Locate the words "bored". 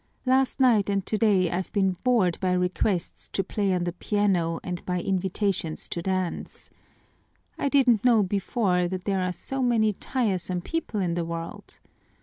2.03-2.39